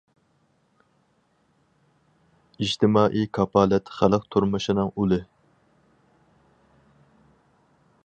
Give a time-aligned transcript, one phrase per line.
[2.57, 5.23] ئىجتىمائىي كاپالەت— خەلق تۇرمۇشىنىڭ ئۇلى.